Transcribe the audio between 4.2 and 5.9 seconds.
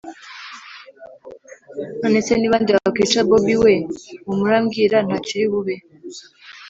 humura mbwira ntacyo uri bube